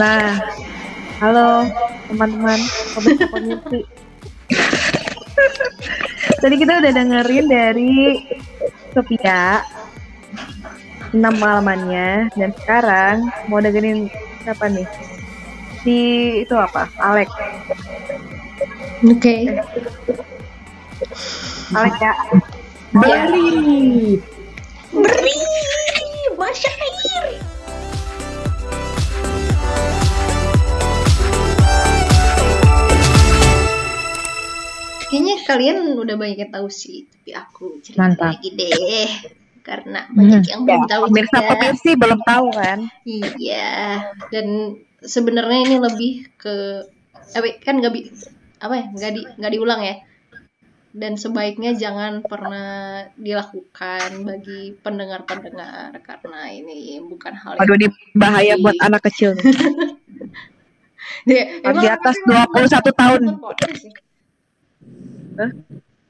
[0.00, 0.40] Nah,
[1.20, 1.68] halo
[2.08, 2.56] teman-teman
[2.96, 3.84] community.
[6.40, 8.24] Tadi kita udah dengerin dari
[8.96, 9.60] Sophia
[11.12, 14.08] enam pengalamannya dan sekarang mau dengerin
[14.40, 14.88] siapa nih?
[15.84, 15.96] Si
[16.48, 16.88] itu apa?
[16.96, 17.28] Alex.
[19.04, 19.52] Oke.
[21.76, 22.14] Alex ya.
[22.96, 24.16] Beri.
[24.96, 25.36] Beri,
[26.40, 27.09] masyair.
[35.50, 38.38] Kalian udah banyak yang tahu sih, tapi aku cerita Mantap.
[38.38, 39.10] lagi deh.
[39.60, 41.48] Karena banyak yang belum tahu Pemirsa juga.
[41.52, 42.78] pemirsi belum tahu kan?
[43.04, 43.74] Iya,
[44.30, 44.46] dan
[45.02, 46.54] sebenarnya ini lebih ke
[47.36, 48.00] eh, kan nggak bi
[48.60, 49.96] apa ya nggak di nggak diulang ya.
[50.90, 58.54] Dan sebaiknya jangan pernah dilakukan bagi pendengar-pendengar karena ini bukan hal yang Aduh ini bahaya
[58.58, 59.44] buat anak kecil nih.
[61.26, 63.20] Ya, Di atas 21 tahun.
[63.42, 63.92] podcast ya?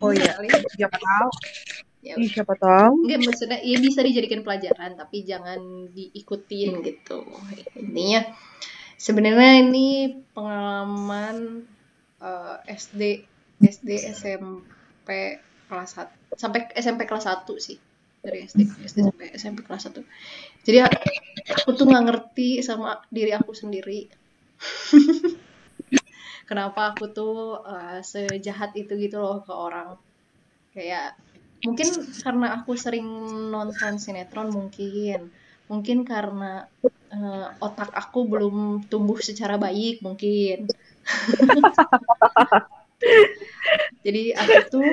[0.00, 0.32] Oh iya,
[0.72, 1.28] siapa tahu?
[2.00, 3.04] Ya, Ih, siapa tahu?
[3.04, 7.20] Enggak maksudnya ya bisa dijadikan pelajaran tapi jangan diikutin gitu.
[7.76, 8.24] Intinya
[8.96, 11.68] sebenarnya ini pengalaman
[12.24, 13.20] eh, SD
[13.60, 15.36] SD SMP
[15.68, 16.00] kelas
[16.32, 17.76] 1 sampai SMP kelas 1 sih.
[18.24, 20.00] Dari SD SD sampai SMP kelas 1.
[20.64, 20.78] Jadi
[21.52, 24.08] aku tuh nggak ngerti sama diri aku sendiri.
[26.50, 29.94] Kenapa aku tuh eh, sejahat itu gitu loh ke orang.
[30.74, 31.14] Kayak
[31.60, 31.88] mungkin
[32.24, 33.06] karena aku sering
[33.52, 35.28] nonton sinetron mungkin
[35.68, 36.66] mungkin karena
[37.12, 40.66] eh, otak aku belum tumbuh secara baik mungkin
[44.04, 44.88] jadi aku tuh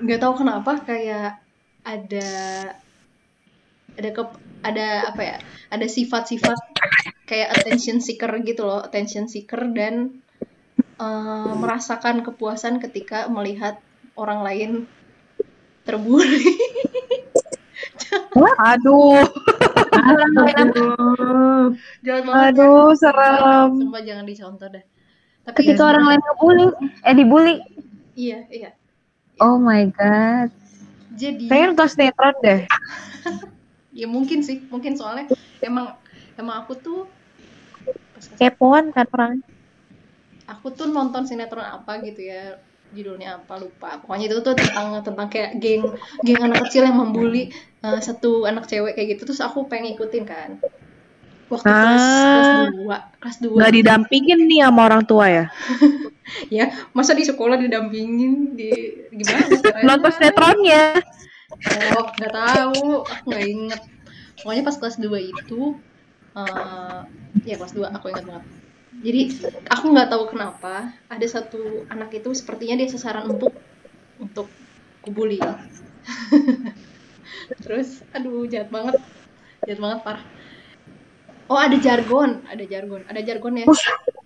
[0.00, 1.44] nggak tahu kenapa kayak
[1.84, 2.30] ada
[3.98, 4.22] ada ke
[4.64, 5.36] ada apa ya
[5.68, 6.56] ada sifat-sifat
[7.28, 10.24] kayak attention seeker gitu loh attention seeker dan
[10.96, 13.76] eh, merasakan kepuasan ketika melihat
[14.16, 14.70] orang lain
[15.84, 16.40] terbully
[18.58, 19.22] Aduh,
[20.58, 21.74] Aduh.
[22.02, 22.50] jangan banget ya.
[22.50, 23.70] aduh serem.
[23.78, 24.84] sumpah jangan dicontoh dah
[25.44, 26.66] tapi Ketika ya, orang lain ngebully,
[27.02, 27.54] eh dibully.
[28.14, 28.70] iya iya
[29.38, 30.50] Oh my god.
[31.14, 32.60] jadi Kayaknya nonton sinetron deh.
[33.98, 35.30] ya mungkin sih mungkin soalnya
[35.62, 35.94] emang
[36.34, 37.00] emang aku tuh
[38.36, 39.32] Kepoan kan orang.
[40.48, 42.56] aku tuh nonton sinetron apa gitu ya
[42.88, 45.84] judulnya apa lupa pokoknya itu tuh tentang tentang kayak geng
[46.24, 47.52] geng anak kecil yang membuli
[47.84, 50.56] eh, satu anak cewek kayak gitu terus aku pengen ikutin kan
[51.52, 52.64] waktu kelas kelas Ah.
[52.72, 55.44] dua kelas dua Nggak didampingin nih sama orang tua ya?
[56.56, 58.72] ya masa di sekolah didampingin di
[59.12, 59.44] gimana?
[59.84, 60.96] Nonton sinetronnya.
[61.92, 63.80] oh nggak tahu aku nggak inget
[64.40, 65.60] pokoknya pas kelas 2 itu
[66.38, 66.98] eh
[67.48, 68.44] ya kelas 2 aku ingat banget.
[68.98, 69.20] Jadi
[69.68, 73.54] aku nggak tahu kenapa ada satu anak itu sepertinya dia sasaran empuk
[74.18, 74.48] untuk
[75.04, 75.38] kubuli
[77.64, 78.96] terus aduh jahat banget.
[79.66, 80.24] Jahat banget parah
[81.48, 83.64] oh ada jargon ada jargon ada jargonnya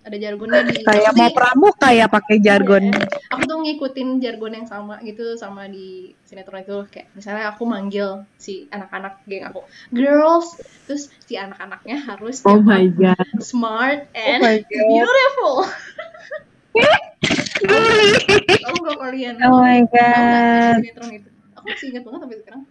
[0.02, 2.90] ada jargonnya di Kayak mau pramuka ya pakai jargon.
[2.90, 3.06] Iya.
[3.30, 8.26] aku tuh ngikutin jargon yang sama gitu sama di sinetron itu kayak misalnya aku manggil
[8.34, 9.62] si anak-anak geng aku
[9.94, 13.22] girls terus si anak-anaknya harus Oh my god.
[13.38, 14.86] smart and my God.
[14.90, 15.54] beautiful
[17.62, 20.76] tahu gak kalian Oh my Tahu nggak god.
[20.82, 22.62] sinetron itu aku masih ingat banget sampai sekarang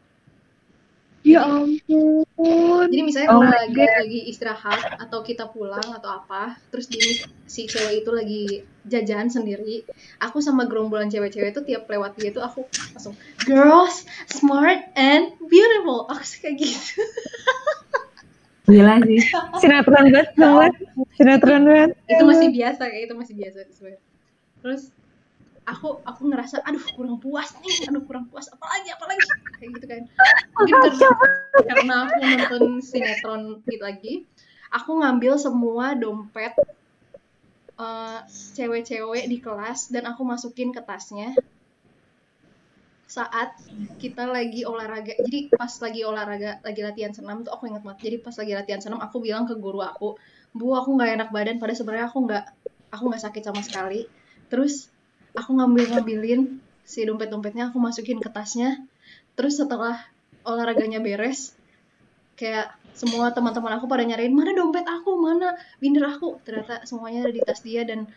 [1.21, 2.89] Ya ampun.
[2.89, 6.97] jadi misalnya Oh kalau lagi lagi istirahat atau kita pulang atau apa terus di
[7.45, 8.43] si cewek itu lagi
[8.89, 9.85] jajan sendiri
[10.17, 12.65] aku sama gerombolan cewek-cewek itu tiap lewat dia tuh aku
[12.97, 13.13] langsung
[13.45, 17.05] girls smart and beautiful aku sih kayak gitu
[18.71, 19.19] Gila sih.
[19.59, 20.73] Sinetron banget, banget.
[21.19, 21.91] Sinetron banget.
[22.07, 24.01] itu masih biasa kayak itu masih biasa sebenarnya
[24.61, 24.81] terus
[25.71, 29.23] aku aku ngerasa aduh kurang puas nih aduh kurang puas apalagi apalagi.
[29.57, 30.03] Kayak gitu kan.
[30.59, 31.09] Mungkin karena,
[31.63, 34.13] karena aku nonton sinetron gitu lagi
[34.71, 36.55] aku ngambil semua dompet
[37.75, 38.19] eh,
[38.55, 41.35] cewek-cewek di kelas dan aku masukin ke tasnya.
[43.11, 43.59] Saat
[43.99, 48.07] kita lagi olahraga jadi pas lagi olahraga lagi latihan senam tuh aku ingat banget.
[48.07, 50.15] Jadi pas lagi latihan senam aku bilang ke guru aku
[50.55, 52.43] bu aku nggak enak badan pada sebenarnya aku nggak
[52.95, 54.07] aku nggak sakit sama sekali.
[54.47, 54.90] Terus
[55.35, 56.41] aku ngambil ngambilin
[56.83, 58.81] si dompet dompetnya aku masukin ke tasnya.
[59.35, 59.95] Terus setelah
[60.43, 61.53] olahraganya beres
[62.35, 65.15] kayak semua teman-teman aku pada nyariin mana dompet aku?
[65.15, 65.55] Mana?
[65.79, 66.41] Binder aku.
[66.43, 68.09] Ternyata semuanya ada di tas dia dan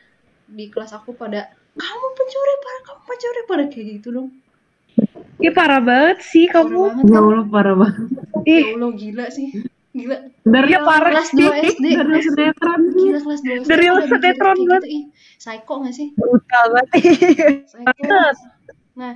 [0.45, 3.41] di kelas aku pada kamu pencuri parah kamu pencuri.
[3.47, 4.29] Parah kayak gitu dong.
[5.43, 6.83] Ih parah banget sih Parah kamu.
[6.89, 7.19] banget Ya?
[7.19, 8.07] Allah parah banget.
[8.47, 9.49] ya Ih, Allah gila sih
[9.94, 11.38] gila Dari Iya, parah kelas sih.
[11.38, 12.81] 2 SD dari sinetron.
[12.93, 14.82] gila kelas 2 SD Dari sinetron banget.
[14.82, 15.05] gitu ih
[15.38, 16.88] psycho gak sih Brutal banget.
[17.64, 18.19] psycho
[18.94, 19.14] nah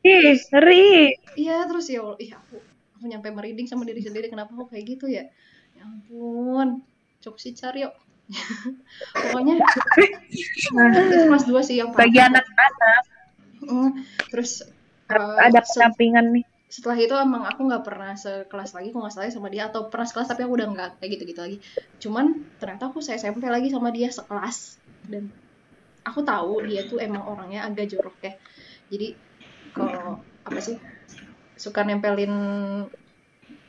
[0.00, 1.12] Ih, ngeri.
[1.36, 2.56] iya terus ya Allah, ih aku
[2.94, 5.28] aku nyampe merinding sama diri sendiri kenapa aku kayak gitu ya
[5.70, 6.80] ya ampun
[7.18, 7.92] cok sih cari yuk
[9.12, 12.30] pokoknya itu kelas 2 sih yang Bagi parah.
[12.32, 13.02] anak-anak
[13.60, 13.92] Mm,
[14.32, 14.64] terus
[15.06, 16.44] eh, ada se- pendampingan nih.
[16.70, 20.06] Setelah itu emang aku nggak pernah sekelas lagi kok nggak salah sama dia atau pernah
[20.06, 21.56] sekelas tapi aku udah nggak kayak gitu gitu lagi.
[21.98, 24.78] Cuman ternyata aku se SMP lagi sama dia sekelas.
[25.02, 25.34] Dan
[26.06, 28.38] aku tahu dia tuh emang orangnya agak jorok ya.
[28.86, 29.18] Jadi
[29.74, 30.78] kalau apa sih
[31.58, 32.34] suka nempelin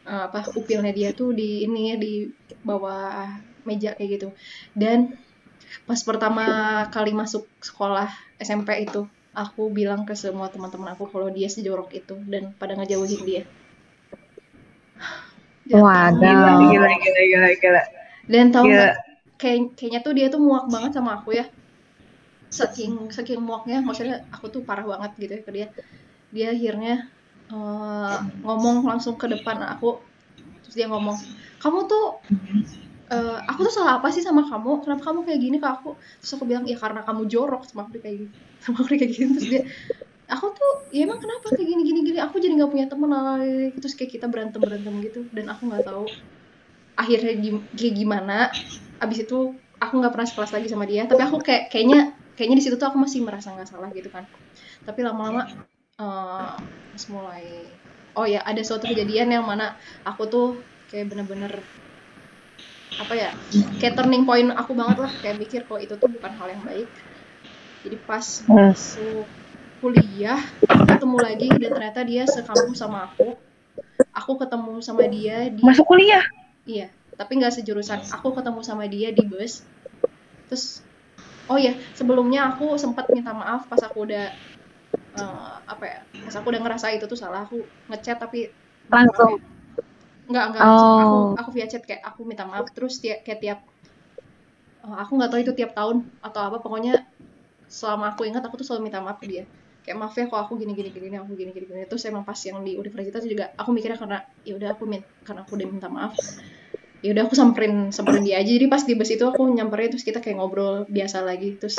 [0.06, 2.30] eh, apa upilnya dia tuh di ini di
[2.62, 3.34] bawah
[3.66, 4.30] meja kayak gitu.
[4.78, 5.18] Dan
[5.90, 6.46] pas pertama
[6.94, 9.10] kali masuk sekolah SMP itu
[9.44, 13.44] aku bilang ke semua teman-teman aku kalau dia sejorok itu dan pada ngejauhin dia.
[15.72, 16.22] Waduh.
[16.22, 17.82] Gila, gila, gila, gila.
[18.32, 18.76] Dan tahu Gila.
[18.76, 18.94] nggak?
[19.42, 21.46] Kayak, kayaknya tuh dia tuh muak banget sama aku ya.
[22.52, 25.68] Saking saking muaknya, maksudnya aku tuh parah banget gitu ya ke dia.
[26.36, 26.96] Dia akhirnya
[27.54, 29.90] eh, ngomong langsung ke depan aku,
[30.64, 31.18] terus dia ngomong,
[31.64, 32.06] kamu tuh
[33.14, 34.70] eh, aku tuh salah apa sih sama kamu?
[34.84, 35.90] Kenapa kamu kayak gini ke aku?
[36.20, 38.36] Terus aku bilang, ya karena kamu jorok sama aku kayak gini.
[38.64, 39.30] Sama aku kayak gini.
[39.38, 39.62] Terus dia,
[40.34, 42.18] aku tuh, ya emang kenapa kayak gini gini gini?
[42.26, 43.46] Aku jadi nggak punya teman lalala.
[43.82, 45.20] Terus kayak kita berantem berantem gitu.
[45.36, 46.04] Dan aku nggak tahu
[47.02, 48.34] akhirnya gim- kayak gimana.
[49.04, 49.38] Abis itu
[49.84, 51.04] aku nggak pernah sekelas lagi sama dia.
[51.10, 52.00] Tapi aku kayak kayaknya
[52.36, 54.26] kayaknya di situ tuh aku masih merasa nggak salah gitu kan.
[54.88, 55.44] Tapi lama-lama
[56.92, 57.46] pas mulai
[58.20, 59.66] oh ya ada suatu kejadian yang mana
[60.08, 60.46] aku tuh
[60.90, 61.52] kayak bener-bener
[63.00, 63.30] apa ya
[63.80, 66.90] kayak turning point aku banget lah kayak mikir kok itu tuh bukan hal yang baik.
[67.82, 69.26] Jadi pas masuk
[69.82, 73.40] kuliah ketemu lagi dan ternyata dia sekampus sama aku.
[74.12, 76.24] Aku ketemu sama dia di Masuk kuliah.
[76.68, 78.02] iya tapi nggak sejurusan.
[78.18, 79.64] Aku ketemu sama dia di bus.
[80.50, 80.84] Terus
[81.48, 84.30] oh ya sebelumnya aku sempat minta maaf pas aku udah
[85.16, 87.48] eh, apa ya pas aku udah ngerasa itu tuh salah.
[87.48, 88.52] Aku ngechat tapi
[88.92, 89.40] Langsung.
[90.32, 90.64] Enggak, enggak.
[90.64, 91.36] Oh.
[91.36, 93.60] Aku aku via chat kayak aku minta maaf terus tiap kayak tiap
[94.88, 97.04] eh, aku nggak tahu itu tiap tahun atau apa pokoknya
[97.68, 99.44] selama aku ingat aku tuh selalu minta maaf ke dia.
[99.84, 101.84] Kayak maaf ya kok aku gini gini gini aku gini gini gini.
[101.84, 105.44] Terus emang pas yang di universitas juga aku mikirnya karena ya udah aku min karena
[105.44, 106.16] aku udah minta maaf.
[107.04, 108.48] Ya udah aku samperin samperin dia aja.
[108.48, 111.60] Jadi pas di bus itu aku nyamperin terus kita kayak ngobrol biasa lagi.
[111.60, 111.76] Terus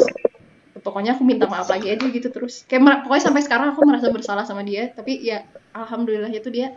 [0.83, 2.69] pokoknya aku minta maaf lagi aja gitu terus.
[2.69, 6.75] Kayak pokoknya sampai sekarang aku merasa bersalah sama dia, tapi ya alhamdulillah itu dia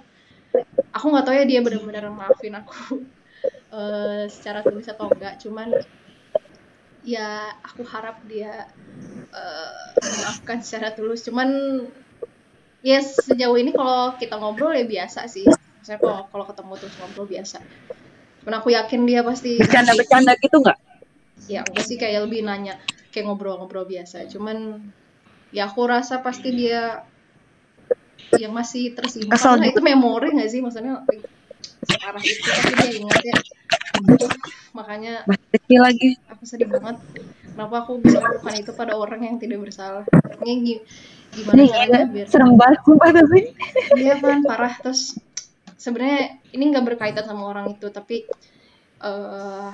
[0.96, 3.04] aku nggak tahu ya dia benar-benar maafin aku
[3.76, 5.36] eh, secara tulis atau enggak.
[5.44, 5.76] Cuman
[7.04, 8.72] ya aku harap dia
[9.36, 11.28] eh, memaafkan secara tulus.
[11.28, 11.50] Cuman
[12.80, 15.46] ya sejauh ini kalau kita ngobrol ya biasa sih.
[15.84, 17.60] Saya kalau kalau ketemu terus ngobrol biasa.
[18.42, 20.80] Cuman aku yakin dia pasti Bercanda-bercanda gitu nggak?
[21.46, 22.80] ya enggak sih kayak lebih nanya
[23.12, 24.26] kayak ngobrol-ngobrol biasa.
[24.32, 24.82] Cuman
[25.52, 27.06] ya aku rasa pasti dia
[28.36, 29.32] yang masih tersimpan.
[29.34, 30.60] Kesel Nah, itu memori nggak sih?
[30.60, 31.06] Maksudnya
[31.86, 33.38] separah itu tapi dia ingat ya
[34.76, 36.10] makanya Masih kecil lagi.
[36.28, 36.98] aku sedih banget.
[37.56, 40.04] Kenapa aku bisa melakukan itu pada orang yang tidak bersalah?
[40.44, 40.84] Ini gi-
[41.32, 43.40] gimana Nih, caranya biar serem banget sumpah tapi.
[43.96, 44.74] Iya kan parah.
[44.84, 45.02] Terus
[45.80, 48.28] sebenarnya ini nggak berkaitan sama orang itu tapi
[49.00, 49.72] eh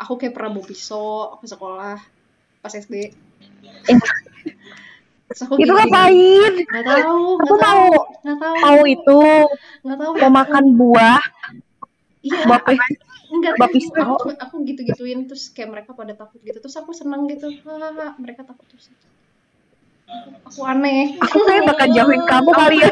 [0.00, 1.96] aku kayak pernah bawa pisau ke sekolah
[2.62, 3.10] pas SD.
[3.84, 4.02] Terus
[5.32, 6.52] aku Itu gini- ngapain?
[6.60, 7.86] Nggak tahu, Aku tahu.
[8.20, 9.20] nggak tahu, Tahu itu
[9.80, 10.12] nggak tahu.
[10.18, 11.22] mau makan buah,
[12.20, 12.60] Iya, buah
[13.30, 14.18] enggak pisau.
[14.18, 16.58] Aku, aku gitu-gituin terus kayak mereka pada takut gitu.
[16.58, 17.46] Terus aku senang gitu.
[17.62, 18.90] Hahaha, mereka takut terus.
[20.44, 21.14] Aku aneh.
[21.16, 22.90] Aku kayak bakal jauhin kamu kali ya.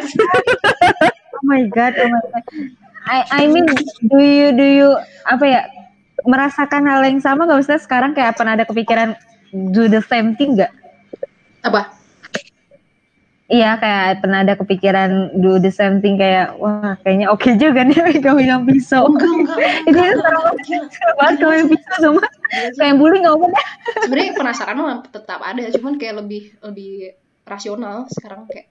[1.34, 2.44] Oh my god, oh my god.
[3.08, 3.66] I, I mean,
[4.04, 4.88] do you do you
[5.24, 5.60] apa ya
[6.22, 9.16] merasakan hal yang sama gak usah sekarang kayak pernah ada kepikiran
[9.72, 10.70] do the same thing gak?
[11.60, 11.97] Apa?
[13.48, 18.20] Iya kayak pernah ada kepikiran do the same thing kayak wah kayaknya oke juga nih
[18.20, 19.08] kamu yang pisau.
[19.08, 20.84] Enggak, enggak, Itu enggak, kan serem enggak, banget, gila.
[20.92, 22.22] serem banget kamu yang pisau sama
[22.78, 23.46] kayak bully nggak apa
[24.04, 26.92] sebenarnya penasaran mah tetap ada cuman kayak lebih lebih
[27.48, 28.68] rasional sekarang kayak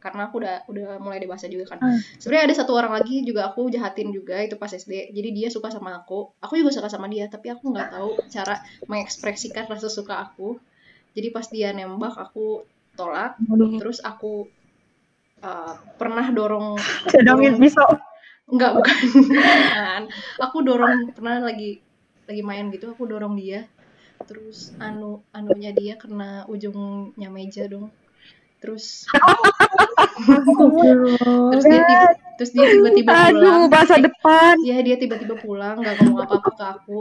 [0.00, 1.78] karena aku udah udah mulai dewasa juga kan.
[1.82, 2.00] Hmm.
[2.16, 5.68] sebenarnya ada satu orang lagi juga aku jahatin juga itu pas SD jadi dia suka
[5.68, 6.32] sama aku.
[6.40, 10.56] Aku juga suka sama dia tapi aku nggak tahu cara mengekspresikan rasa suka aku.
[11.12, 12.64] Jadi pas dia nembak aku
[13.00, 13.32] tolak
[13.80, 14.44] terus aku
[15.40, 16.76] uh, pernah dorong
[17.10, 17.88] Cedongin pisau.
[18.50, 18.96] Enggak, bukan.
[20.42, 21.78] Aku dorong pernah lagi
[22.26, 23.70] lagi main gitu, aku dorong dia.
[24.26, 27.88] Terus anu anunya dia kena ujungnya meja dong.
[28.60, 29.08] terus
[31.48, 34.54] terus dia tiba, terus dia tiba-tiba pulang Aduh, masa depan.
[34.60, 37.00] ya dia tiba-tiba pulang nggak ngomong apa-apa ke aku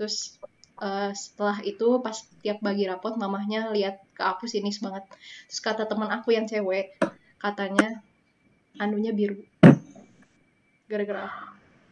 [0.00, 0.40] terus
[0.82, 5.04] eh, setelah itu pas tiap bagi rapot mamahnya lihat ke aku sinis banget.
[5.48, 6.96] Terus kata teman aku yang cewek
[7.40, 8.00] katanya
[8.76, 9.40] anunya biru.
[10.86, 11.44] Gara-gara aku.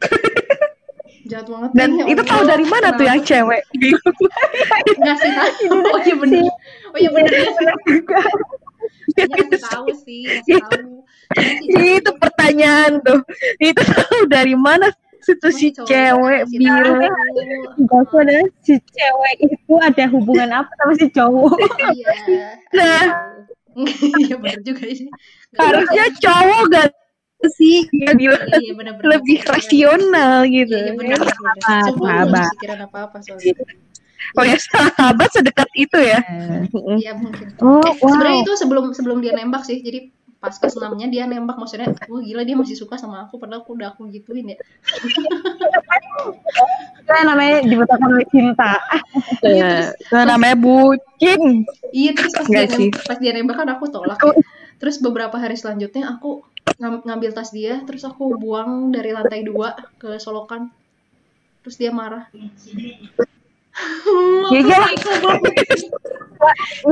[1.31, 1.71] jahat banget.
[1.73, 3.63] Dan ya itu tahu dari mana tuh yang cewek?
[4.95, 6.45] nggak sih tahu oh iya bener.
[6.93, 7.33] oh iya bener
[9.15, 11.05] ya ngasih tahu sih ngasih tahu.
[11.71, 13.21] Itu pertanyaan tuh.
[13.59, 14.93] Itu tahu dari mana
[15.25, 16.93] situ si cewek biru?
[17.01, 17.83] tahu.
[17.83, 21.57] Gak usah deh, si cewek itu ada hubungan apa sama si cowok?
[21.91, 22.13] iya
[22.71, 23.05] Nah.
[24.21, 25.11] iya bener juga sih
[25.53, 26.89] Harusnya cowok gak
[27.53, 29.09] sih yang bilang Iya, iya benar-benar.
[29.11, 30.73] lebih rasional gitu.
[30.73, 31.19] Iya, iya benar.
[31.21, 32.31] Sahabat, aku sahabat.
[32.31, 33.53] belum pikiran apa-apa soalnya.
[34.33, 36.19] Oh ya sahabat sedekat itu ya.
[36.97, 37.47] Iya mungkin.
[37.59, 38.09] Oh, Eh, wow.
[38.09, 39.79] Sebenarnya itu sebelum sebelum dia nembak sih.
[39.79, 40.09] Jadi
[40.45, 43.73] pas kelas 6-nya dia nembak maksudnya, wah gila dia masih suka sama aku padahal aku
[43.73, 44.57] udah aku gituin ya.
[47.01, 48.77] Itu yang namanya dibutakan oleh cinta.
[48.77, 49.01] Ah,
[49.41, 51.65] Ya, itu namanya bucin.
[51.89, 52.89] Iya terus pas dia, Enggak sih.
[52.93, 54.21] nem- pas dia nembak kan aku tolak.
[54.21, 54.33] ya.
[54.77, 56.45] Terus beberapa hari selanjutnya aku
[56.77, 60.69] ngam- ngambil tas dia, terus aku buang dari lantai dua ke solokan.
[61.65, 62.29] Terus dia marah.
[64.53, 64.81] Ya ya.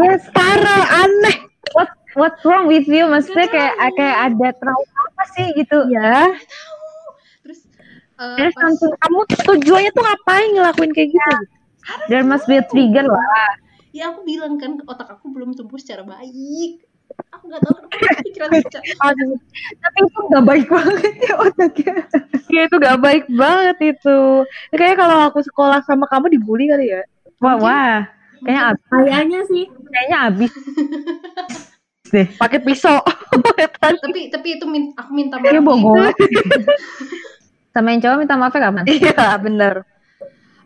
[0.00, 1.37] yes, Parah aneh.
[1.73, 3.04] what what's wrong with you?
[3.04, 5.78] Maksudnya kayak kayak ada trauma apa sih gitu?
[5.88, 6.33] Ya.
[7.40, 7.61] Terus
[8.19, 11.37] eh, There's pas, Kamu tujuannya tuh ngapain ngelakuin kayak gitu?
[12.07, 13.50] there must be a trigger lah.
[13.90, 16.87] ya aku bilang kan otak aku belum tumbuh secara baik.
[17.28, 19.37] Aku nggak tahu kenapa pikiran secara Aduh,
[19.76, 21.95] Tapi itu nggak baik banget ya otaknya.
[22.49, 24.19] ya itu gak baik banget itu.
[24.73, 27.02] Ya, Kayaknya kalau aku sekolah sama kamu dibully kali ya.
[27.37, 27.97] Wah, wah.
[28.40, 29.64] Kayaknya abis, Kayaknya sih.
[29.87, 30.52] kayaknya abis
[32.12, 32.26] deh.
[32.37, 33.00] Pakai pisau.
[34.04, 36.12] tapi tapi itu min- aku minta Dia maaf bogor.
[37.75, 38.85] Sama yang cowok minta maafnya kapan?
[38.85, 39.75] Iya bener.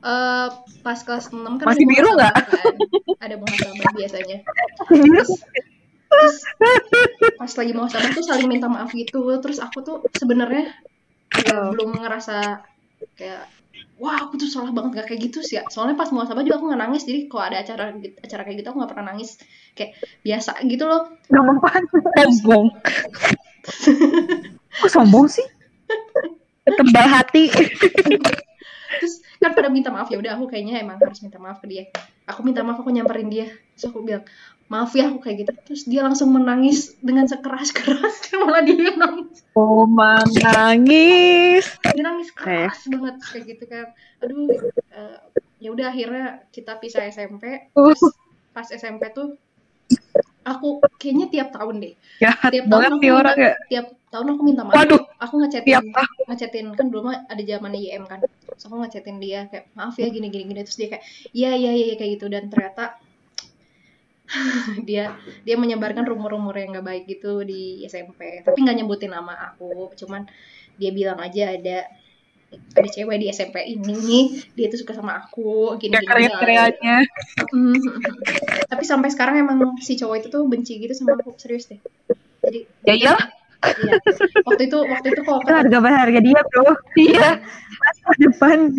[0.06, 0.46] Eh,
[0.82, 2.34] pas kelas 6 kan Masih ada biru nggak?
[2.34, 2.74] kan?
[3.16, 4.38] ada muhasabah biasanya
[4.86, 5.30] terus,
[6.06, 6.34] terus
[7.34, 10.70] pas lagi muhasabah tuh saling minta maaf gitu terus aku tuh sebenarnya
[11.42, 12.62] ya, belum ngerasa
[13.18, 13.50] kayak
[13.96, 16.66] wah aku tuh salah banget gak kayak gitu sih ya soalnya pas muhasabah juga aku
[16.68, 19.30] nggak nangis jadi kalau ada acara acara kayak gitu aku nggak pernah nangis
[19.72, 21.82] kayak biasa gitu loh Gak mempan.
[22.16, 22.66] Sombong.
[24.78, 25.46] Kok sombong sih?
[26.66, 27.50] Tebal hati.
[28.96, 31.84] terus kan pada minta maaf ya udah aku kayaknya emang harus minta maaf ke dia
[32.26, 33.48] aku minta maaf aku nyamperin dia.
[33.74, 34.26] Terus aku bilang
[34.66, 35.52] maaf ya aku kayak gitu.
[35.66, 39.46] Terus dia langsung menangis dengan sekeras keras malah dia nangis.
[39.54, 41.64] Oh nangis.
[41.80, 43.86] dia nangis keras banget kayak gitu kan.
[44.20, 44.50] Aduh
[44.92, 45.18] eh,
[45.60, 48.00] ya udah akhirnya kita pisah SMP terus
[48.52, 49.40] pas SMP tuh
[50.46, 51.94] aku kayaknya tiap tahun deh.
[52.22, 53.54] Jahat tiap tahun aku minta, ya.
[53.66, 54.78] tiap tahun aku minta maaf.
[54.78, 55.02] Waduh.
[55.18, 55.82] aku ngechatin
[56.30, 58.22] ngechatin kan dulu mah ada zamannya IM kan.
[58.22, 61.72] Terus aku ngechatin dia kayak maaf ya gini gini gini terus dia kayak iya iya
[61.74, 62.30] iya kayak gitu.
[62.30, 62.94] Dan ternyata
[64.88, 69.90] dia dia menyebarkan rumor-rumor yang gak baik gitu di SMP tapi nggak nyebutin nama aku.
[69.98, 70.30] Cuman
[70.78, 71.90] dia bilang aja ada
[72.76, 76.96] ada cewek di SMP ini dia tuh suka sama aku gini Kayak gini karya-karyanya.
[77.50, 77.74] Hmm.
[78.68, 81.80] tapi sampai sekarang emang si cowok itu tuh benci gitu sama aku serius deh
[82.44, 83.26] jadi Ya iyalah.
[83.66, 83.98] iya
[84.46, 86.76] waktu itu waktu itu kalau Itu harga harga dia bro.
[86.94, 87.40] Iya.
[87.82, 88.58] Masa depan.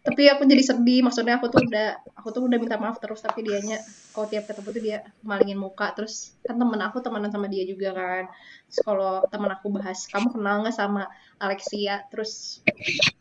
[0.00, 3.44] tapi aku jadi sedih maksudnya aku tuh udah aku tuh udah minta maaf terus tapi
[3.44, 3.76] dianya
[4.16, 5.92] kalau tiap ketemu tuh dia malingin muka.
[5.92, 8.24] Terus kan temen aku temenan sama dia juga kan.
[8.68, 11.04] Terus kalau temen aku bahas kamu kenal nggak sama
[11.36, 12.00] Alexia?
[12.08, 12.64] Terus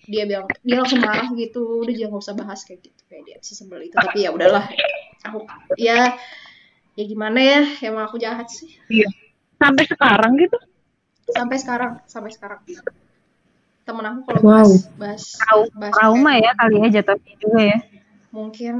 [0.07, 3.83] dia bilang dia langsung marah gitu udah jangan usah bahas kayak gitu kayak dia sesebel
[3.83, 3.95] itu.
[4.00, 4.63] Tapi ya udahlah
[5.27, 5.43] aku
[5.75, 6.15] ya
[6.95, 8.71] ya gimana ya emang aku jahat sih.
[9.59, 10.55] Sampai sekarang gitu.
[11.29, 12.57] sampai sekarang sampai sekarang
[13.89, 14.53] temen aku kalau Wow.
[14.53, 17.77] bahas bahas Trau- bahas Trauma kayak ya kali ya jatuhnya juga ya.
[18.29, 18.75] mungkin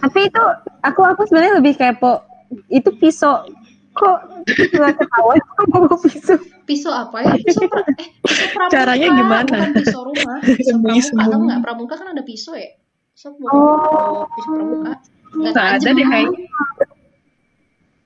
[0.00, 0.42] Tapi itu
[0.80, 2.24] aku aku sebenarnya lebih kepo.
[2.68, 3.44] Itu pisau
[3.92, 6.40] kok nggak ketahuan bawa pisau.
[6.64, 9.44] pisau apa ya pisau pra, eh pisau pramuka Caranya gimana?
[9.52, 12.72] bukan pisau rumah pisau pramuka tau nggak pramuka kan ada pisau ya
[13.12, 14.24] pisau bawa Oh.
[14.30, 14.92] pisau pramuka
[15.32, 16.40] nggak ada deh kayaknya.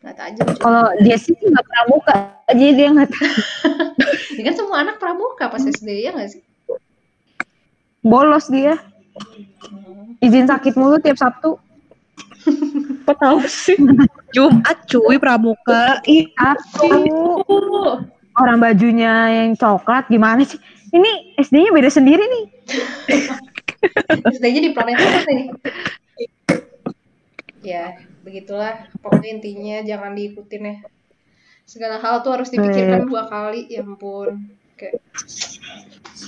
[0.07, 0.47] Nggak tajam.
[0.63, 2.15] Kalau dia sih nggak pramuka,
[2.55, 3.35] jadi dia nggak tahu.
[4.39, 6.43] ya kan semua anak pramuka pas SD ya nggak sih
[8.07, 8.79] bolos dia.
[10.23, 11.59] Izin sakit mulu tiap Sabtu.
[13.03, 13.75] Apa tahu sih?
[14.35, 15.99] Jumat cuy pramuka.
[16.07, 17.11] Ih, Sabtu.
[18.37, 20.61] Orang bajunya yang coklat gimana sih?
[20.95, 22.45] Ini SD-nya beda sendiri nih.
[24.39, 25.47] SD-nya di planet apa nih
[27.67, 30.77] ya begitulah pokoknya intinya jangan diikutin ya.
[31.63, 34.51] Segala hal tuh harus dipikirkan dua kali ya ampun.
[34.75, 34.99] Kayak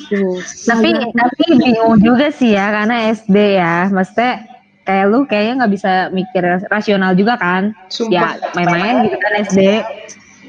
[0.08, 0.38] Tuh.
[0.64, 3.90] tapi tapi bingung juga sih ya karena SD ya.
[3.90, 4.46] Maksudnya
[4.86, 7.74] kayak lu kayaknya nggak bisa mikir rasional juga kan?
[7.90, 8.38] Sumpah.
[8.38, 9.60] Ya main-main gitu kan SD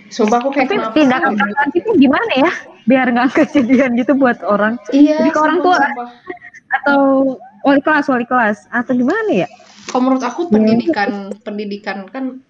[0.10, 2.52] sumpah aku kayak tapi kalian itu gimana ya?
[2.86, 4.78] Biar nggak kejadian gitu buat orang.
[4.90, 5.78] Iya Jadi ke orang tua.
[5.82, 6.10] sumpah.
[6.70, 7.02] atau
[7.66, 9.50] wali kelas wali kelas atau gimana ya
[9.90, 12.46] kalau menurut aku pendidikan pendidikan kan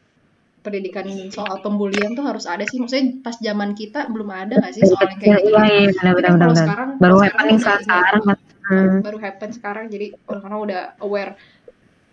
[0.60, 2.78] pendidikan soal pembulian tuh harus ada sih.
[2.84, 6.12] Maksudnya pas zaman kita belum ada nggak sih soal yang kayak gitu iya iya benar
[6.12, 6.58] Tapi benar benar.
[6.60, 8.38] sekarang baru happening sekarang sekarang kan.
[8.70, 9.02] Hmm.
[9.02, 11.34] baru happen sekarang jadi orang-orang udah aware.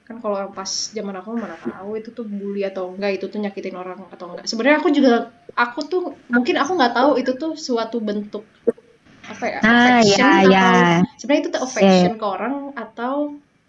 [0.06, 3.74] Kan kalau pas zaman aku mana tahu itu tuh bully atau enggak itu tuh nyakitin
[3.74, 4.46] orang atau enggak.
[4.46, 8.46] Sebenarnya aku juga aku tuh mungkin aku nggak tahu itu tuh suatu bentuk
[9.26, 10.68] apa ya ah affection ya atau ya
[11.18, 13.14] sebenarnya itu tuh affection ke orang atau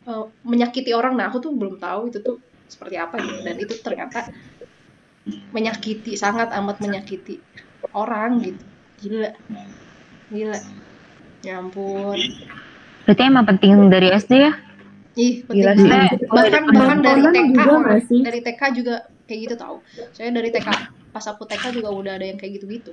[0.08, 1.14] uh, menyakiti orang.
[1.14, 3.44] Nah aku tuh belum tahu itu tuh seperti apa gitu.
[3.44, 4.32] Dan itu ternyata
[5.52, 7.40] menyakiti sangat amat menyakiti
[7.92, 8.64] orang gitu.
[8.98, 9.32] Gila.
[10.30, 10.60] Gila.
[11.44, 12.18] Ya ampun.
[13.04, 14.52] Berarti emang penting dari SD ya?
[15.16, 15.90] Ih Gila penting sih.
[15.90, 16.20] banget.
[16.28, 18.22] bahkan bahkan dari TK orang- sih?
[18.22, 18.96] dari TK juga
[19.26, 19.76] kayak gitu tau.
[20.12, 20.68] Soalnya dari TK
[21.10, 22.92] pas aku TK juga udah ada yang kayak gitu gitu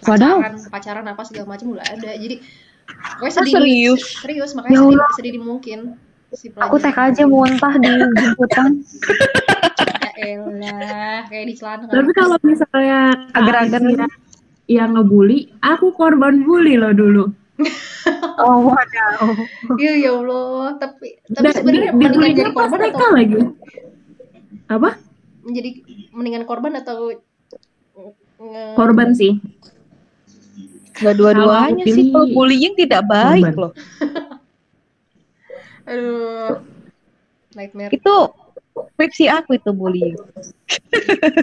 [0.00, 0.40] Waduh.
[0.40, 2.10] pacaran pacaran apa segala macam udah ada.
[2.14, 2.40] Jadi
[2.88, 4.02] pokoknya Ah, sedih serius?
[4.16, 5.78] serius makanya Ya sedih, sedih mungkin
[6.32, 8.70] aku TK aja muntah di jemputan
[10.22, 11.94] ya elah kayak di celana kan.
[11.98, 12.98] Tapi kalau misalnya
[13.34, 14.06] Agar-agar Alexia
[14.70, 17.24] yang ngebully, aku korban bully loh dulu.
[18.42, 19.34] oh waduh
[19.76, 23.34] Iya ya Allah, tapi tapi sebenarnya di- mendingan jadi korban TK atau lagi.
[24.70, 24.90] Apa?
[25.42, 25.70] menjadi
[26.14, 27.10] mendingan korban atau
[28.78, 29.38] Korban sih.
[31.02, 32.10] Nggak dua-duanya sih.
[32.10, 33.58] bullying tidak baik korban.
[33.58, 33.72] loh.
[35.92, 36.64] aduh
[37.52, 37.92] nightmare.
[37.92, 38.32] Itu
[38.96, 40.16] skripsi aku itu bullying.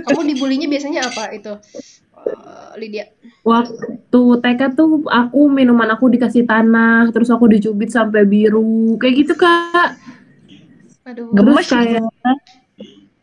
[0.10, 1.54] Kamu dibulinya biasanya apa itu?
[2.26, 3.06] Eh, Lydia.
[3.46, 9.34] Waktu TK tuh aku minuman aku dikasih tanah, terus aku dicubit sampai biru, kayak gitu
[9.38, 9.96] kak.
[11.08, 11.32] Aduh.
[11.34, 12.06] Terus kayak,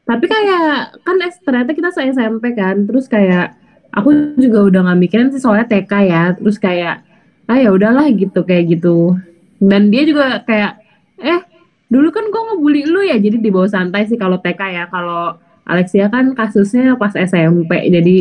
[0.07, 3.55] tapi kayak kan ternyata kita se SMP kan, terus kayak
[3.93, 7.03] aku juga udah nggak mikirin sih soalnya TK ya, terus kayak
[7.47, 9.15] ah ya udahlah gitu kayak gitu.
[9.61, 10.86] Dan dia juga kayak
[11.21, 11.41] eh
[11.87, 14.85] dulu kan gue ngebully lu ya, jadi dibawa santai sih kalau TK ya.
[14.91, 18.17] Kalau Alexia kan kasusnya pas SMP, jadi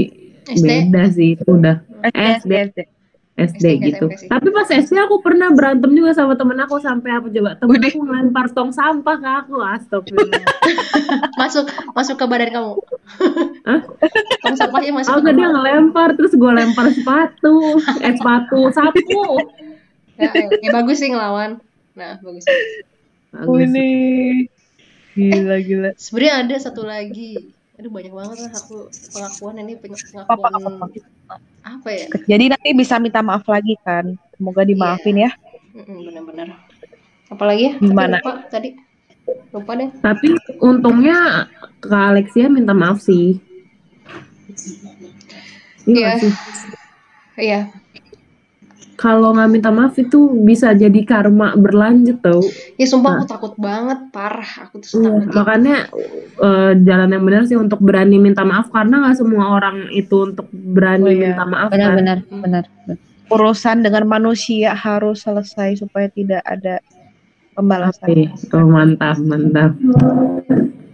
[0.45, 0.65] SD.
[0.65, 1.81] beda sih itu udah
[2.13, 2.79] SD, SD.
[3.35, 4.05] SD SD, gitu.
[4.07, 4.31] SMP.
[4.31, 7.91] Tapi pas SD aku pernah berantem juga sama temen aku sampai apa coba temen Widih.
[7.91, 10.43] aku ngelempar tong sampah ke aku astagfirullah.
[11.39, 12.73] Masuk masuk ke badan kamu.
[13.67, 13.81] Hah?
[14.39, 19.43] Tong sampahnya masuk Aku ke dia ngelempar terus gue lempar sepatu, eh sepatu sapu.
[20.15, 20.31] Ya,
[20.63, 21.59] ya, bagus sih ngelawan.
[21.95, 22.45] Nah, bagus.
[23.31, 23.71] Bagus.
[23.71, 23.87] Ini
[25.15, 25.89] gila gila.
[25.95, 27.55] Sebenarnya ada satu lagi.
[27.75, 30.51] Aduh banyak banget lah aku pengakuan ini peng- pengakuan
[31.65, 32.07] apa ya?
[32.23, 34.15] Jadi nanti bisa minta maaf lagi kan.
[34.35, 35.31] Semoga dimaafin ya.
[35.75, 36.55] Mm-mm, Bener-bener.
[37.27, 37.73] Apalagi ya?
[37.75, 38.17] Tapi Gimana?
[38.19, 38.69] Lupa tadi.
[39.51, 39.89] Lupa deh.
[39.99, 40.27] Tapi
[40.63, 41.49] untungnya
[41.83, 43.39] ke Alexia minta maaf sih.
[45.85, 46.31] Iya Iya.
[47.35, 47.59] Iya.
[48.95, 52.39] Kalau nggak minta maaf itu bisa jadi karma berlanjut tau.
[52.79, 54.47] Ya sumpah aku takut banget, parah.
[54.67, 55.35] Aku tuh Iya, takut.
[55.35, 55.75] makanya
[56.39, 60.47] eh, jalan yang benar sih untuk berani minta maaf karena nggak semua orang itu untuk
[60.51, 61.21] berani Oh, iya.
[61.31, 61.97] minta maaf benar kan.
[61.99, 62.65] benar benar
[63.25, 66.79] Urusan dengan manusia harus selesai supaya tidak ada
[67.51, 68.05] pembalasan.
[68.05, 69.73] Oke, oh, mantap mantap.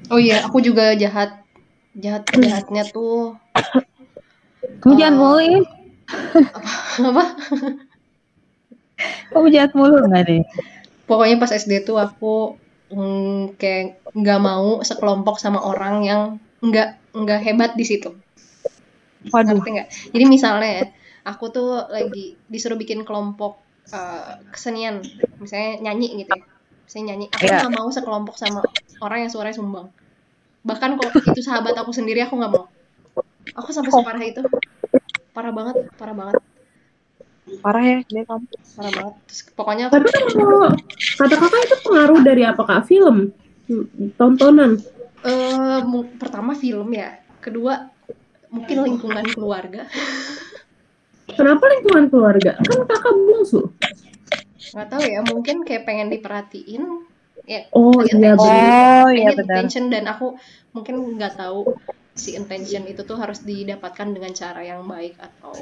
[0.07, 1.37] Oh iya, aku juga jahat.
[1.91, 3.35] Jahat jahatnya tuh
[4.79, 5.59] kamu jangan mulu ya
[7.03, 7.23] apa?
[9.31, 10.43] Kamu jahat mulu nggak deh
[11.09, 12.55] Pokoknya pas SD tuh aku
[12.87, 16.21] mm, kayak nggak mau sekelompok sama orang yang
[16.63, 18.15] nggak nggak hebat di situ.
[19.27, 19.59] Waduh.
[19.59, 19.89] Ngerti nggak?
[20.15, 20.83] Jadi misalnya ya,
[21.27, 23.59] aku tuh lagi disuruh bikin kelompok
[23.91, 25.03] eh, kesenian,
[25.41, 26.45] misalnya nyanyi gitu ya.
[26.87, 27.57] Misalnya nyanyi, aku Iya.
[27.59, 28.59] nggak mau sekelompok sama
[29.03, 29.87] orang yang suaranya sumbang.
[30.63, 32.65] Bahkan kalau itu sahabat aku sendiri, aku nggak mau.
[33.59, 34.41] Aku sampai separah itu.
[35.35, 36.37] Parah banget, parah banget,
[37.59, 38.45] Parah ya dia kamu.
[38.79, 39.15] parah banget.
[39.27, 40.71] Terus pokoknya Tapi kalau
[41.19, 42.81] kata kakak itu pengaruh dari apa kak?
[42.87, 43.17] Film,
[44.15, 44.79] tontonan.
[45.27, 47.91] eh, mu- pertama film ya, kedua
[48.47, 49.83] mungkin lingkungan keluarga.
[51.37, 52.51] Kenapa lingkungan keluarga?
[52.59, 53.59] Kan kakak bungsu.
[54.71, 56.83] Nggak tahu ya, mungkin kayak pengen diperhatiin.
[57.47, 59.01] Ya, Oh Pengen iya benar.
[59.03, 59.63] Oh iya benar.
[59.91, 60.25] dan aku
[60.71, 61.59] mungkin nggak tahu
[62.11, 65.53] si intention itu tuh harus didapatkan dengan cara yang baik atau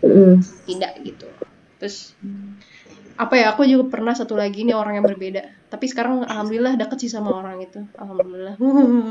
[0.00, 0.40] Mm.
[0.64, 1.28] tidak gitu.
[1.76, 2.16] Terus
[3.20, 5.44] apa ya aku juga pernah satu lagi nih orang yang berbeda.
[5.68, 7.84] Tapi sekarang alhamdulillah deket sih sama orang itu.
[8.00, 8.56] Alhamdulillah.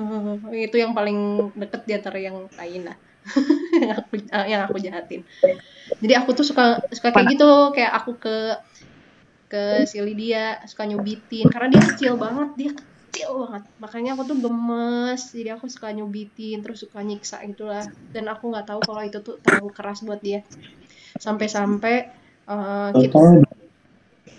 [0.70, 2.98] Itu yang paling deket di antara yang lain lah.
[3.86, 5.22] Yang aku eh, yang aku jahatin.
[6.02, 7.52] Jadi aku tuh suka suka kayak gitu.
[7.78, 8.38] Kayak aku ke
[9.50, 12.72] ke si Lydia suka nyubitin karena dia kecil banget dia
[13.10, 13.64] kecil banget.
[13.82, 15.22] Makanya aku tuh gemes.
[15.34, 17.90] Jadi aku suka nyubitin terus suka nyiksa gitulah.
[18.14, 20.46] Dan aku nggak tahu kalau itu tuh terlalu keras buat dia.
[21.18, 21.96] Sampai-sampai
[22.48, 23.20] eh, kita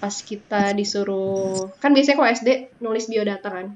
[0.00, 2.48] pas kita disuruh kan biasanya kok SD
[2.80, 3.66] nulis biodata kan?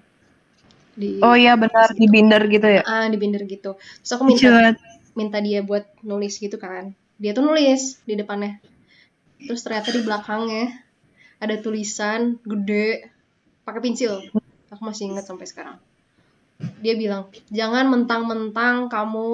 [0.95, 1.91] Di Oh iya benar.
[1.93, 2.83] Di binder gitu ya.
[2.87, 3.77] ah di binder gitu.
[4.01, 4.77] Terus aku minta Cut.
[5.19, 6.95] minta dia buat nulis gitu kan.
[7.21, 8.63] Dia tuh nulis di depannya.
[9.45, 10.65] Terus ternyata di belakangnya
[11.43, 13.11] ada tulisan gede
[13.65, 14.13] pakai pensil
[14.75, 15.77] aku masih ingat sampai sekarang
[16.85, 17.23] dia bilang
[17.59, 19.29] jangan mentang-mentang kamu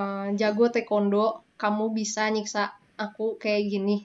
[0.00, 1.24] eh, jago taekwondo
[1.62, 2.62] kamu bisa nyiksa
[3.04, 3.96] aku kayak gini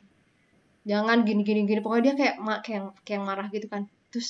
[0.92, 4.30] jangan gini gini gini pokoknya dia kayak ma- kayak kayak marah gitu kan terus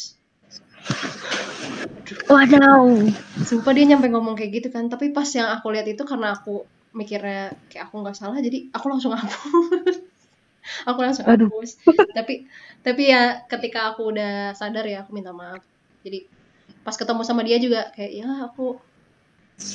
[2.32, 3.10] Waduh.
[3.45, 6.65] Sumpah dia nyampe ngomong kayak gitu kan, tapi pas yang aku lihat itu karena aku
[6.95, 9.97] mikirnya kayak aku nggak salah, jadi aku langsung hapus.
[10.89, 11.49] aku langsung Aduh.
[11.49, 11.71] hapus.
[12.17, 12.34] tapi
[12.86, 15.62] tapi ya ketika aku udah sadar ya aku minta maaf.
[16.06, 16.30] Jadi
[16.86, 18.78] pas ketemu sama dia juga kayak ya aku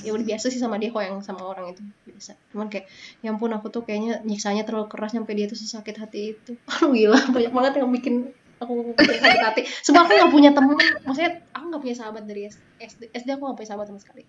[0.04, 2.38] ya udah biasa sih sama dia kok yang sama orang itu biasa.
[2.54, 2.86] Cuman kayak
[3.24, 6.52] ya ampun aku tuh kayaknya nyiksanya terlalu keras sampai dia tuh sesakit hati itu.
[6.70, 9.60] Aduh gila banyak banget yang bikin aku sakit hati.
[9.66, 12.46] Sebab aku nggak punya temen, maksudnya aku nggak punya sahabat dari
[12.78, 13.10] SD.
[13.10, 14.22] SD aku nggak punya sahabat sama sekali.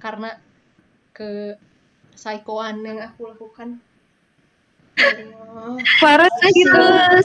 [0.00, 0.34] Karena
[1.12, 1.60] ke
[2.16, 3.78] psikoan yang aku lakukan.
[6.00, 6.80] Parah gitu.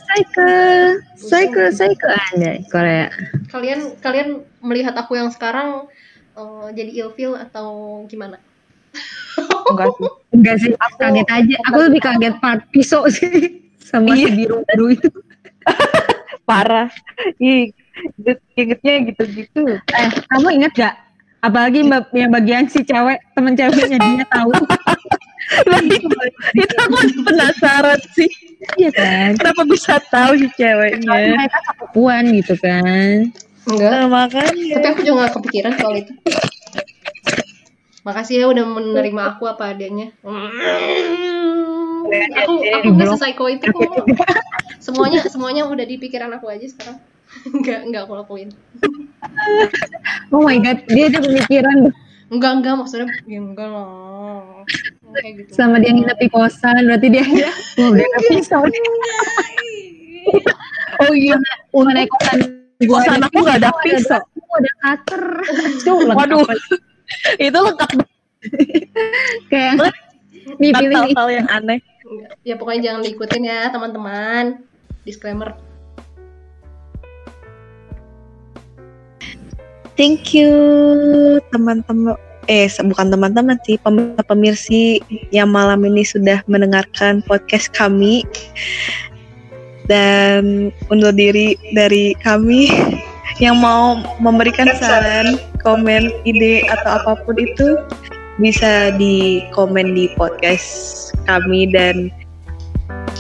[0.08, 3.08] Cycle, cycle, cycle aja Korea.
[3.48, 4.30] Kalian kalian
[4.60, 5.88] melihat aku yang sekarang
[6.36, 8.38] eh, jadi ilfil atau gimana?
[9.72, 10.08] Enggak sih.
[10.36, 11.56] Enggak sih, kaget aja.
[11.72, 14.30] Aku lebih kaget part pisau sih sama si Iya.
[14.36, 15.10] biru-biru itu.
[16.48, 16.88] Parah.
[17.40, 19.80] Inget- ingetnya gitu-gitu.
[19.80, 20.96] Eh, kamu ingat gak?
[21.38, 24.52] Apalagi yang bagian si cewek, temen ceweknya dia tahu.
[25.72, 26.08] Nah, itu,
[26.60, 28.28] itu aku penasaran sih.
[28.76, 29.30] Iya kan?
[29.40, 31.40] Kenapa bisa tahu si Soalnya ceweknya?
[31.40, 33.32] mereka sepupuan gitu kan.
[33.68, 33.92] Enggak.
[33.92, 34.76] Nah, makanya.
[34.80, 36.12] Tapi aku juga gak kepikiran soal itu.
[38.08, 40.12] Makasih ya udah menerima aku apa adanya.
[42.44, 44.08] Aku aku nggak psycho itu kok.
[44.80, 47.04] Semuanya semuanya udah di pikiran aku aja sekarang.
[47.56, 48.56] Enggak enggak aku lakuin.
[50.32, 51.92] Oh my god, dia ada pemikiran
[52.32, 54.07] Enggak enggak maksudnya ya enggak lah.
[55.18, 55.50] Kayak gitu.
[55.54, 57.26] sama dia nginep di kosan, berarti dia
[57.82, 58.64] mau beli pisau.
[60.98, 61.38] Oh iya,
[61.74, 64.22] Mau naik kosan kosan aku nggak ada pisau.
[64.22, 65.24] ada cutter.
[66.14, 66.46] Waduh,
[67.38, 67.90] itu lengkap
[69.50, 69.74] kayak
[70.62, 71.80] nih pilih hal-hal yang aneh.
[72.46, 74.64] Ya pokoknya jangan diikutin ya teman-teman.
[75.04, 75.58] Disclaimer.
[79.98, 80.54] Thank you
[81.50, 82.27] teman-teman.
[82.48, 83.76] Eh, bukan teman-teman sih,
[84.24, 85.04] pemirsi
[85.36, 88.24] yang malam ini sudah mendengarkan podcast kami.
[89.88, 92.72] Dan undur diri dari kami
[93.44, 97.80] yang mau memberikan saran, komen, ide atau apa pun itu
[98.40, 102.08] bisa di komen di podcast kami dan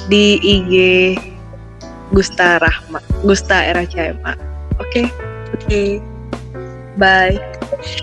[0.07, 0.73] di IG
[2.15, 3.83] Gusta Rahma, Gusta Era.
[4.79, 5.11] Oke,
[5.51, 5.99] oke.
[6.95, 7.56] Bye.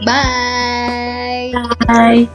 [0.05, 1.53] Bye.
[1.87, 2.29] Bye.